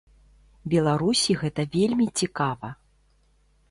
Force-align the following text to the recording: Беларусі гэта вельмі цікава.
Беларусі 0.75 1.37
гэта 1.43 1.61
вельмі 1.79 2.05
цікава. 2.23 2.77